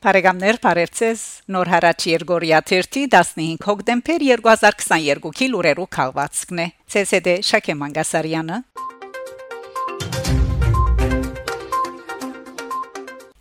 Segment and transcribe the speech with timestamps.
[0.00, 6.66] Բարեկամներ, բարերձես։ Նոր հարաճ Երգորիա 15 հոկտեմբեր 2022-ի լուրերու քաղվածքն է։
[7.00, 8.56] ՑՍԴ Շակե Մանգասարյանը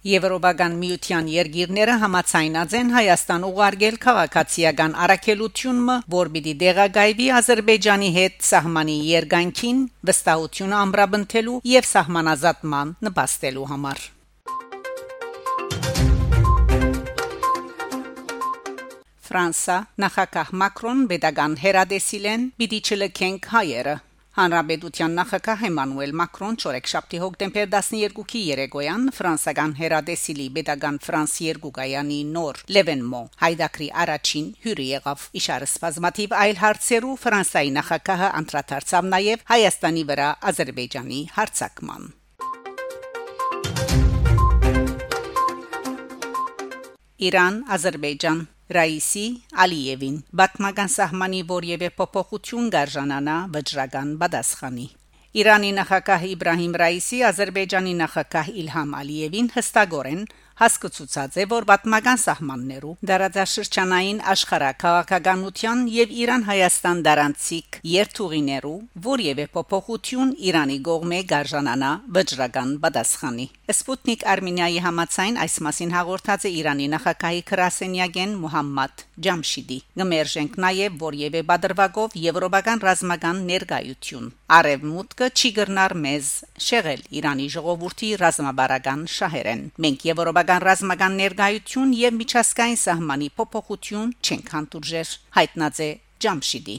[0.10, 9.02] Եվրոպական միության երկիրները համացայնած են Հայաստան ուղարկել քաղաքացիական առաքելությունը, որ պիտի դեղագայվի Ադրբեջանի հետ սահմանի
[9.16, 14.10] երկայնքին վստահությունը ամրապնդելու եւ սահմանազատման նպաստելու համար։
[19.30, 23.96] Ֆրանսա նախագահ Մակրոն pedagogan հերադեսիլեն պիտի չլքենք հայերը
[24.40, 32.62] Հանրապետության նախագահ Էմանուել Մակրոն չորեքշաբթի հոկտեմբեր 12-ի երեկոյան ֆրանսական հերադեսիլի Պետական Ֆրանս 2 գայանի նոր
[32.78, 40.30] Լևենմո հայդակրի առաջին հյուրը եղավ իշարը սպազմատիվ այլ հարցերու Ֆրանսայի նախագահը անդրադարձավ նաև Հայաստանի վրա
[40.54, 42.08] Ադրբեջանի հարցակման
[47.30, 49.22] Իրան Ադրբեջան Ռաիսի
[49.64, 54.86] Ալիևին Բաթմական սահմանի որևէ փոփոխություն գարժանանա վճռական բադասխանի
[55.42, 60.22] Իրանի նախագահ Իբրահիմ Ռաիսի Ադրբեջանի նախագահ Իլհամ Ալիևին հստակորեն
[60.60, 68.74] Հասկացուցած է, որ պատմական սահմաններում դարաձաշրջանային աշխարհակաղակականության եւ Իրան-Հայաստան դարանցիկ երթուղիներու
[69.06, 76.90] որևէ փոփոխություն Իրանի գողմե գարժանանա վճռական պատասխանի։ Սպուտնիկ Արմենիայի համացայն այս մասին հաղորդած է Իրանի
[76.96, 86.30] նախագահի Քրասենյագեն Մուհամմադ Ջամշիդի։ Գմերժենք նաեւ որևէ բادرվագով եվրոպական ռազմական ներկայություն։ Արևմուտքը չի գրնար մեզ
[86.68, 94.40] շեղել Իրանի ժողովրդի ռազմաբարական շահերեն։ Մենք եվրոպական Ռուսական ռազմական ներկայություն եւ միջազգային սահմանի փոփոխություն չեն
[94.48, 95.90] քանտուրժեր հայտնած է
[96.26, 96.78] Ջամշիդի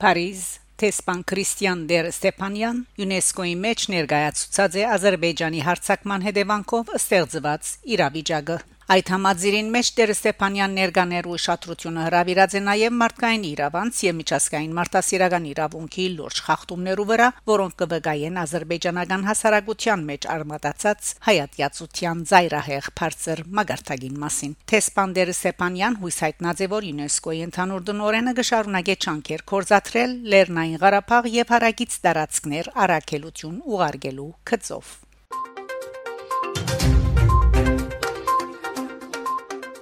[0.00, 0.40] Փարիզ
[0.80, 8.58] Տեսփան Քրիստիան դեր Ստեփանյան ՅՈՒՆԵՍԿՕ-ի մեջ ներկայացուցած է Ադրբեջանի հարցակման հետևանքով ստեղծված իրավիճակը
[8.88, 15.48] Այդ համաձիրին մեջ Տեր Ստեփանյան ներկաներու ուշադրությունը հravirած է նաև մարդկային իրավանց եւ միջազգային մարդասիրական
[15.50, 24.56] իրավունքի լուրջ խախտումներու վրա, որոնք կվկայեն ազերբայջանական հասարակության մեջ արմատացած հայատյացության զայրահեղ բարձր մագարտագին մասին։
[24.72, 31.28] Տեսփան Տեր Ստեփանյան հույս հայտնած է, որ ՅՈՒՆԵՍԿՕ-ի ընդհանուր դնորենը կշարունակե ճանկեր կորզաթրել Լեռնային Ղարաբաղ
[31.36, 34.96] եւ հարագից տարածքներ առաքելություն ուղարկելու քծով։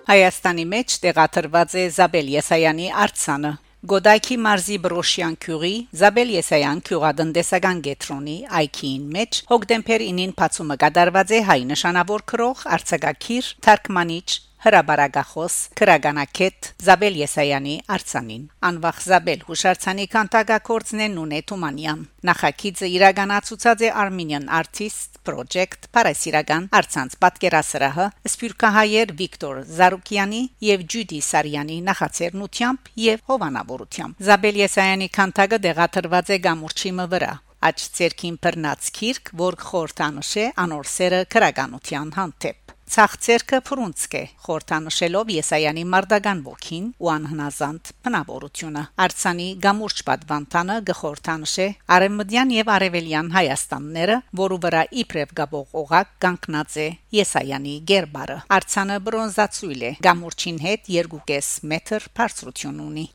[0.06, 3.50] Հայաստանի մեջ տեղադրված է Զաբել Եսայանի արցանը
[3.91, 11.41] Գոդայքի մարզի Բրոշյան քյուղի Զաբել Եսայան քյուղադնդեսական գետրոնի այքին մեջ հոկտեմբեր 9-ին բացումը կատարված է
[11.50, 14.28] հայ նշանավոր քրող արցակակիր թարգմանիչ
[14.65, 23.91] հրաբարագախոս քրագանակետ Զաբել Եսայանի արցանին անվախ Զաբել հուշարձանի կանտագակորձն է Նունե Թումանյան նախագիծը իրականացուցած է
[24.03, 34.23] Armenian Artist Project Փարասիրական արցանց պատկերասրահը Սփյուռքահայեր Վիկտոր Զարուկյանի եւ Ջյուդի Սարյանի նախաձեռնությամբ եւ հովանավորությամբ
[34.31, 37.34] Զաբել Եսայանի կանտագը դեղաթրված է գամուրջի վրա
[37.67, 45.82] աճ ցերքին բռնած քիրք, որ խորտանշ է անոր սերը քրագանության հանդեպ Ցախցերքը փրունցկե խորտանշելով Եսայանի
[45.91, 54.82] մարդական ոգին ու անհնազանդ բնավորությունը Արցանի գամուրջ պատվանտանը գխորտանշե Արեմդյան եւ Արևելյան Հայաստանները, որու վրա
[55.02, 56.88] իբրև գաբող օղակ կանգնած է
[57.20, 63.10] Եսայանի գերբարը Արցանը բրոնզացույլ է գամուրջին հետ 2.5 մետր բարձրություն ունի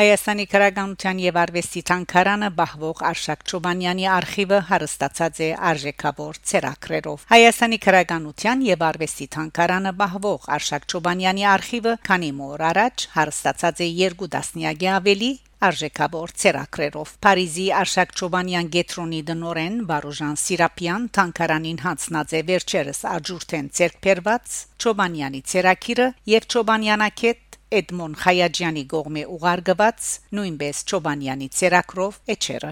[0.00, 8.62] Հայաստանի քրագանության եւ արվեստի ցանկարանը բահվող Արշակ Չոբանյանի արխիվը հարստացած է արժեքավոր ցերակրերով։ Հայաստանի քրագանության
[8.70, 15.30] եւ արվեստի ցանկարանը բահվող Արշակ Չոբանյանի արխիվը քանի մոր առաջ հարստացած է երկու դասնյակի ավելի
[15.60, 24.56] արժեքավոր ցերակրերով Փարիզի Արշակ Չոբանյան գետրոնի դնորեն Բարոժան Սիրապյան թանկարանին հանցնած է վերջերս աջուրթեն ցերկբերված
[24.80, 32.70] Չոբանյանի ցերակիրը եւ Չոբանյանակետ Էդմոն Խայաջյանի գողմե ուղարկված նույնպես Չոբանյանի ցերակրով էչերը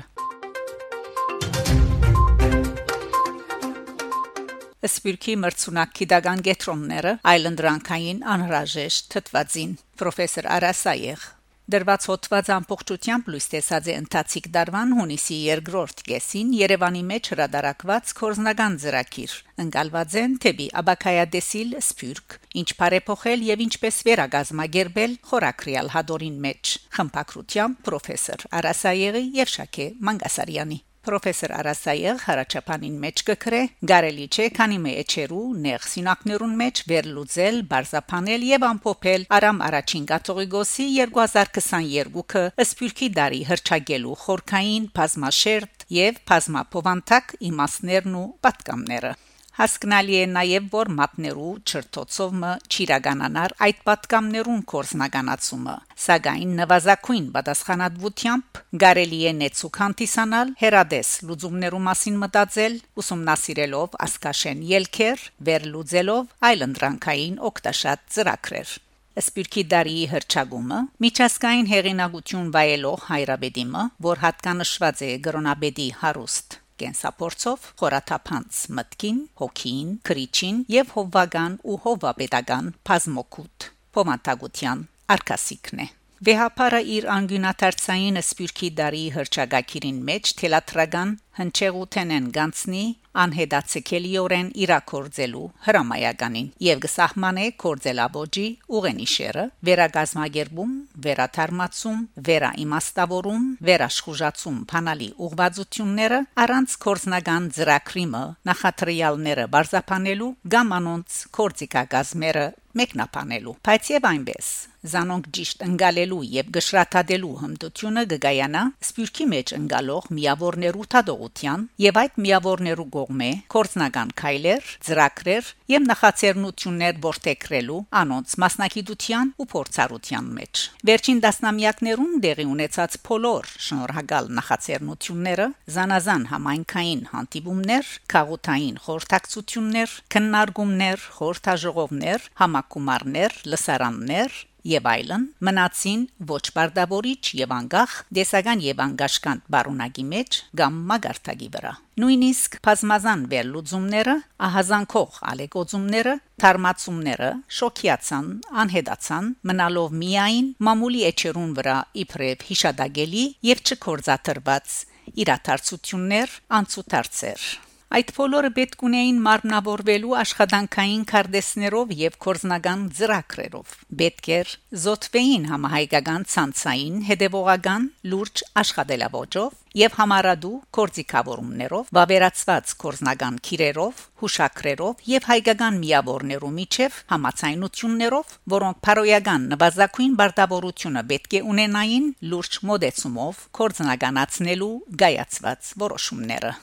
[4.89, 11.33] Սպիրկի մրցունակ քիդագան գետրոնները այլընդրանքային անհրաժեշտ թթվածին պրոֆեսոր Արասայեղ
[11.69, 18.79] Դրված հոդված ամբողջությամբ լույս տեսած է ընթացիկ դարվան հունիսի 2-րդ կեսին Երևանի մեջ հրադարակված կորզնական
[18.85, 19.35] ծրագիր
[19.67, 28.51] ընկալված են թեպի Աբակայադեսիլ Սփյուռք ինչ բարեփոխել եւ ինչպես վերագազմագերբել խորակրիալ հադորին մեջ խմբակրությամբ պրոֆեսոր
[28.63, 33.61] Արասայեգի եւ Շակե Մանգասարյանի Պրոֆեսոր Արասայեղ հարաճապանին մեջ կգրե
[33.91, 42.45] գարելի չէ քանի մեջերու նեղ սինակներուն մեջ վերլուծել, բարձապանել եւ ամփոփել Արամ առաջին գաթողիկոսի 2022-ը
[42.73, 49.17] սփյուռքի դարի հրճագելու խորքային բազմաշերտ եւ բազմապովանտակ իմաստներն ու պատկամները
[49.59, 55.73] Հասկանալի է նաև որ մատներու չրթոցովը ճիրագանանար այդ պատկամներուն կորսնականացումը
[56.03, 66.31] սակայն նվազագույն պատասխանատվությամբ գարելի է նեցուկ հանդիսանալ հերադես լուծումներու մասին մտածել ուսումնասիրելով ասկաշեն ելքեր վերլուծելով
[66.53, 68.77] այլընտրանքային օկտաշատ ծրագրեր
[69.19, 79.21] Սպիրկի դարի հրճագումը միջազգային հեղինակություն վայելող հայրաբեդիմը, որ հատկանշված է գրոնաբեդի հարուստ կենսապորցով խորաթափանց մտքին,
[79.43, 84.85] հոգին, քրիչին եւ հովվական ու հովապետական բազմոկուտ փոմատագության
[85.19, 85.89] արկասիկն է
[86.27, 92.83] Վեհապարը իր անգյունաթարցային սպյուրքի դարի հրճագակիրին մեջ թելատրական հնչեղութենեն գանցնի
[93.23, 98.47] անհետացկելիորեն իրակորձելու հրամայականին եւ գսահմանե կորձելաբոջի
[98.79, 100.75] ուղենիշերը վերագազմագերբում
[101.07, 112.49] վերաթարմացում վերաիմաստավորում վերաշխուժացում փանալի ուղղվածությունները առանց կորզնական ծրակրիմը նախատրիալները բարձապանելու կամ անոնց կորցիկագազմերը
[112.79, 114.51] մեկնաբանելու բայց եւ այնպես
[114.89, 122.87] զանոնք ճիշտ ընկալելու եւ գշրաթադելու հմտությունը գգայանա սպյուրքի մեջ ընկալող միավորներու թադողության եւ այդ միավորներու
[122.95, 132.47] կողմէ կորցնական քայլեր, ծրակրեր եւ նախաձեռնություններ որտեքրելու անոնց մասնակցության ու փորձառության մեջ վերջին դասնամյակներուն դեղի
[132.55, 142.29] ունեցած փոլոր շնորհակալ նախաձեռնությունները զանազան համայնքային հանդիպումներ, քաղաքային խորհրդակցություններ, քննարկումներ, խորհրդաժողովներ,
[142.69, 144.33] համակումարներ, լսարաններ
[144.69, 151.73] եւ այլն մնացին ոչ բարդավորիչ եւ անգախ դեսական եւ անգաշկանտ բարունակի մեջ կամ մագարտագի վրա
[152.03, 154.17] նույնիսկ բազմազան վերլուծումները
[154.49, 157.31] ահազանգող ալեկոծումները թարմացումները
[157.61, 158.29] շոկիացան
[158.65, 164.77] անհետացան մնալով միայն մամուլի էջերուն վրա իբրև հիշադակելի եւ չկորզաթրված
[165.25, 167.49] իրաթարցություններ անցուդարձեր
[167.89, 173.71] Այդ բոլորը պետք ունեին մարմնավորվելու աշխատանքային կարդեսներով եւ կորզնական ծրագրերով։
[174.03, 174.51] Պետք էր
[174.83, 185.81] զոթվեին համահայկական ցանցային հետևողական լուրջ աշխատելավոճով եւ համարադու կորզիկավորումներով, վավերացված կորզնական քիրերով, հուշակրերով եւ հայկական
[185.89, 194.73] միավորներու միջև համացայնություններով, որոնք փարոյական նվազագույն բարտավորությունը պետք է ունենային լուրջ մոդեցումով կորզնականացնելու
[195.05, 196.57] գայացված որոշումները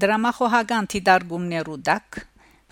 [0.00, 2.18] Դրամախոհական դիդարգումներու դակ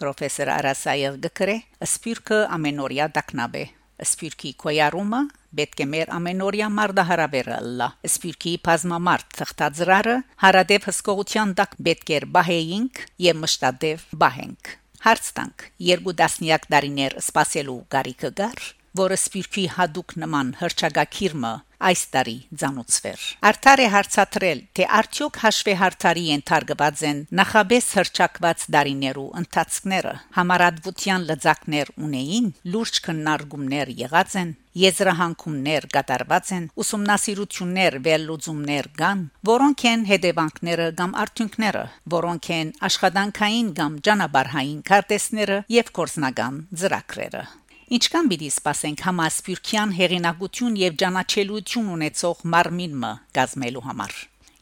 [0.00, 3.64] պրոֆեսոր Արասայեվ գկրե սպիրկը ամենօրյա դակնաբե
[4.06, 5.20] սպիրկի կոյարումը
[5.58, 10.16] պետք է մեր ամենօրյա մարդահարաբերը լա սպիրկի բազմամարտ թղթաձրարը
[10.46, 14.74] հարադեպ հսկողության դակ պետք էր բահեինք եւ մշտադեվ բահենք
[15.08, 15.68] հարց տանք.
[15.88, 23.82] Երկու դասնյակ դարիներ սпасելու գարիկը գար որը սպիրկի հadouk նման հրճագակիրմը այս տարի ցանուցվեր։ Արդար
[23.84, 32.48] է հարցատրել, թե արդյոք հաշվի հարթարի ենթարկված են նախաբես հրճակված դարիներու ընթացքները, համարադվության լծակներ ունեին,
[32.74, 41.84] լուրջ քննարկումներ եղած են, եզրահանգումներ կատարված են, ուսումնասիրություններ, վերլուծումներ կան, որոնք են հետևանքները կամ արդյունքները,
[42.18, 47.42] որոնք են աշխատանքային կամ ջանաբարհային քարտեզները եւ կորզնական ծրագրերը։
[47.88, 54.16] Ինչքան պիտի սпасենք համասփյուռքյան հեղինակություն եւ ճանաչելիություն ունեցող մարմինը գազմելու համար։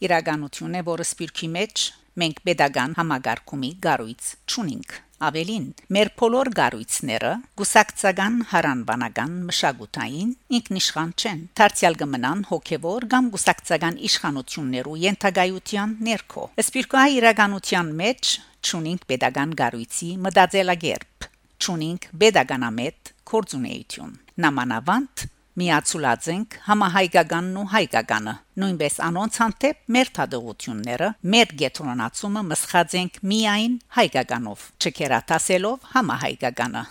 [0.06, 1.82] Իրականություն է, որը սփյուռքի մեջ
[2.22, 4.94] մենք pedagogan համագարկումի գառույց ճունինք։
[5.26, 5.66] Ավելին,
[5.96, 10.30] մեր բոլոր գառույցները գուսակցական, հարանվանական, մշակութային
[10.60, 18.36] ինքնիշխան չեն։ Դարձյալ կմնան հոգևոր կամ գուսակցական իշխանություններու ենթագայության ներքո։ Սպիրկոյ իրականության մեջ
[18.70, 21.30] ճունինք pedagogan գառույցի մտածելագերբ,
[21.66, 24.12] ճունինք pedagoganամետ կորձունեություն
[24.44, 25.24] նամանավանդ
[25.56, 33.78] միացուլած ենք համահայկականն ու հայկականը նույնպես անոնց հանդեպ մեր թադողությունները մեր գետրոնացումը մսխած ենք միայն
[33.96, 36.84] հայկականով չկերատասելով համահայկականը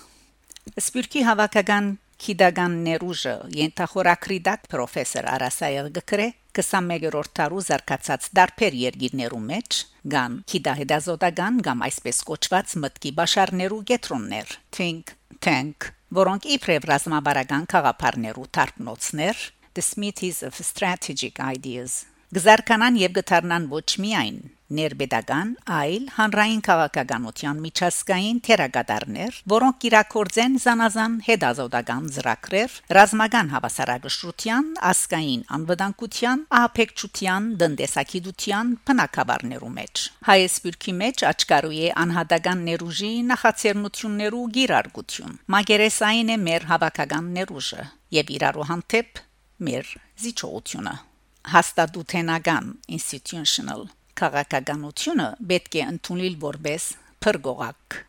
[0.81, 1.93] սպիրկի հավաքական
[2.25, 9.79] Քիդագան ներուժը ենթախորակրիդակ պրոֆեսոր Արասայել գկրե 21-րդ տարու զարգացած դարբեր երկիրներու մեջ
[10.13, 15.13] գան քիդահեդազոտական կամ այսպես կոչված մտքի բաշարներու գետրոններ think
[15.43, 19.39] tank որոնք իբրև ռազմաբարական խաղապարներու թարգնոցներ
[19.75, 22.05] the smithies of strategic ideas
[22.35, 24.39] գզարկանան եւ գթարնան ոչ միայն
[24.75, 36.43] ներբեդական, այլ հանրային քաղաքականության միջազգային թերագադարներ, որոնք կիրակորձեն զանազան հետազոտական ծրագրեր, ռազմական հավասարակշռության, ասկային անվտանգության,
[36.59, 46.69] ահապեկչության, դնդեսակիդության բնակավարներու մեջ։ Հայեսպիրքի մեջ աչկարու է անհատական ներուժի նախաձեռնություններու գիրարգություն։ Մագերեսային է մեր
[46.75, 47.89] հավաքական ներուժը
[48.19, 49.27] եւ իրարու հանդեպ
[49.65, 50.95] մեր զիջողությունը
[51.53, 53.87] հաստատութենական institutional
[54.19, 56.89] քաղաքականությունը պետք է ընդունել որպես
[57.25, 58.03] փրկողակ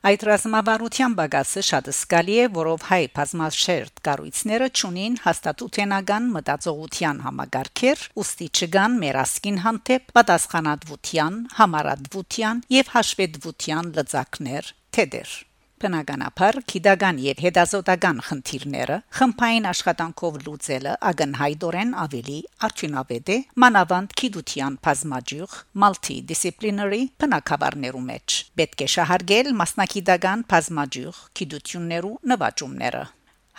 [0.00, 8.48] Այդ ռազմավարության բագասը շատ սկալի է, որով հայ բազմաշերտ կառույցները ճունին հաստատութենական մտածողության համագարքեր, ուստի
[8.56, 15.38] չգան մերասկին հանդեպ պատասխանատվության, համարատվության եւ հաշվետվության լծակներ թեդեր
[15.80, 22.36] Բնականաբար քիդական եւ հետազոտական խնդիրները խմբային աշխատանքով լուծելը ագնհայդորեն ավելի
[22.68, 33.02] արդյունավետ է մանավանդ քիդության բազմաջյուղ multidisciplinary բնակավարներու մեջ պետք է շահարկել մասնակիտական բազմաջյուղ քիդություններու նվաճումները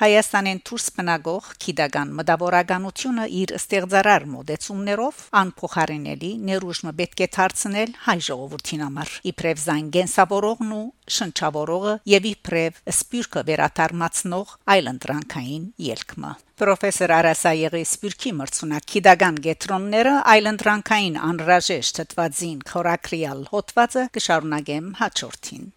[0.01, 8.81] Հայաստանեն դուրս բնագող քիդական մտավորականությունը իր ստեղծարար մոդեցումներով անփոխարինելի ներուժը պետք է դարձնել հայ ժողովրդին
[8.85, 16.31] համար իբրև զանգենսավորողն ու շնչավորողը եւ իբրև սպյուրքը վերաթարմացնող այլընտրանքային ելքմը
[16.61, 25.69] Պրոֆեսոր Արասայեգի սպյուրքի մրցունակ քիդական գետրոնները այլընտրանքային անրաժեշտ թվածին քորակրիալ հոդվածը կշարունակեմ հաջորդին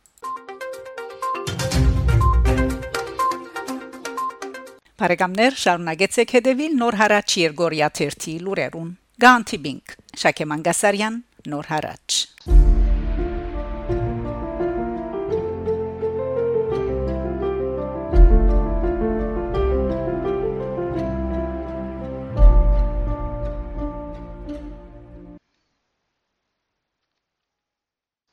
[4.95, 8.93] Բարեկամներ շարունակեցեք հետևել Նոր հարաճ Երգորիա 1-ի լուրերուն։
[9.25, 11.17] Գանտիբինգ Շակե Մանգասարյան
[11.51, 12.21] Նոր հարաճ